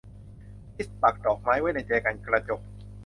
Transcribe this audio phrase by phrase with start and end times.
[0.75, 2.61] ลิซปักดอกไม้ไว้ในแจกันกระจก